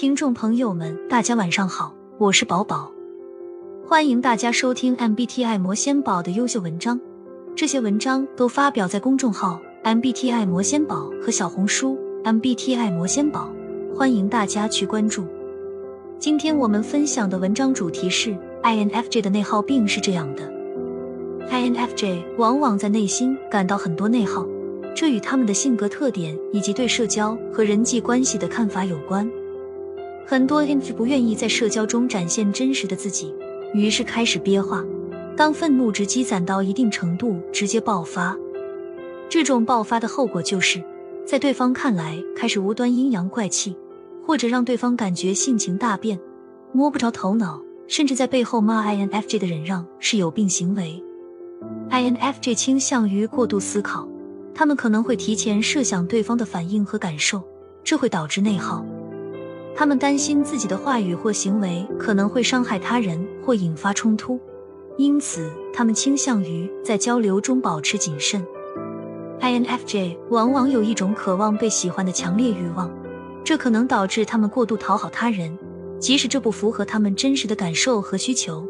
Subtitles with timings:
[0.00, 2.92] 听众朋友们，大家晚上好，我是宝宝，
[3.84, 7.00] 欢迎大家收听 MBTI 魔仙宝的优秀文章。
[7.56, 13.50] 这些文章都发表在公众号 MBTI 魔仙宝和小红书 MBTI 魔仙宝，
[13.92, 15.26] 欢迎大家去关注。
[16.20, 20.48] 今天我们分享的文章主题是 INFJ 的内耗病是这样的
[21.50, 24.46] ：INFJ 往往在内心感到很多内耗，
[24.94, 29.28] 这与他们的性格特点以及对社交和人际关系的看法有关。
[30.30, 33.34] 很多 INF 不愿意在社交中展现真实的自己，
[33.72, 34.84] 于是开始憋话。
[35.34, 38.36] 当愤怒值积攒到一定程度，直接爆发。
[39.30, 40.84] 这种爆发的后果就是，
[41.24, 43.74] 在对方看来开始无端阴阳怪气，
[44.26, 46.20] 或者让对方感觉性情大变，
[46.72, 51.02] 摸不着头脑，甚至在背后骂 INFJ 的忍让是有病行为。
[51.88, 54.06] INFJ 倾向于过度思考，
[54.54, 57.42] 他们可能会提前设想对方的反应和感受，
[57.82, 58.84] 这会导致内耗。
[59.78, 64.36] 他们担心自己的话语或行为可能会伤害他人或引发冲突，
[64.96, 68.44] 因此他们倾向于在交流中保持谨慎。
[69.40, 72.90] INFJ 往往有一种渴望被喜欢的强烈欲望，
[73.44, 75.56] 这可能导致他们过度讨好他人，
[76.00, 78.66] 即使这不符合他们真实的感受和需求。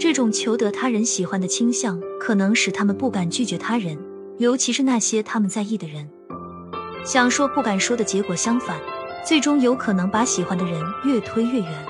[0.00, 3.96] 这种求得他人喜欢的倾向，可能使他们不敢拒绝他人，
[4.38, 6.08] 尤其是那些他们在意的人。
[7.04, 8.76] 想说不敢说的结果相反。
[9.28, 11.86] 最终有可能把喜欢的人越推越远。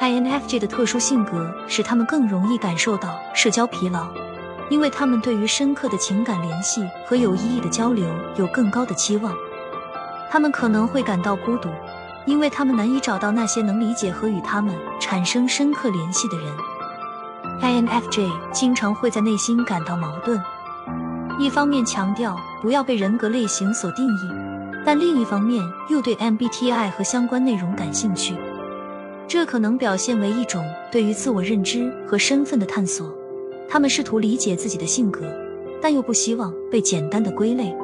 [0.00, 4.08] INFJ 的特殊性格使他们更容易感受到社交疲劳，
[4.68, 8.04] 因为他们对于深刻的情感联系和有意义的交流
[8.34, 9.32] 有更高的期望。
[10.32, 11.68] 他们可能会感到孤独，
[12.26, 16.52] 因为他们难以找到那些能理解和与他们产生深刻联系的人。
[17.60, 20.42] INFJ 经常会在内心感到矛盾，
[21.38, 24.51] 一方面强调不要被人格类型所定义。
[24.84, 28.34] 但另一方面，又对 MBTI 和相关内容感兴趣，
[29.28, 33.16] 这可能表现为一种对于自我认知和身份的探索。
[33.68, 35.22] 他们试图理解自己的性格，
[35.80, 37.74] 但又不希望被简单的归类。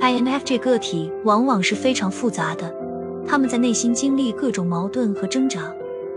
[0.00, 2.74] INFJ 个体往往是非常复杂的，
[3.26, 5.72] 他们在内心经历各种矛盾和挣扎，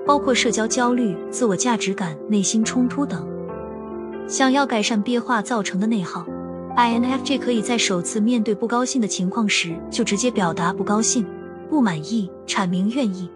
[0.06, 3.28] 包括社交焦虑、自我价值感、内心冲突等。
[4.28, 6.26] 想要改善憋话造成的内耗。
[6.76, 11.26] INFJ 可以在首次面对不高兴的情况时就直接表达不高兴、
[11.70, 13.30] 不满意，阐明愿意。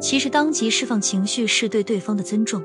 [0.00, 2.62] 其实，当即释放情绪是对对方的尊重。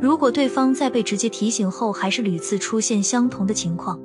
[0.00, 3.98] 如果对方在被直接提醒后还是屡次出现相同的情况，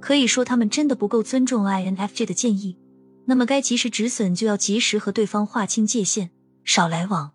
[0.00, 2.76] 可以说他们真的不够尊重 INFJ 的建议。
[3.26, 6.30] 那么，该及时止损就要及时和对方划清界限，
[6.64, 7.32] 少来往。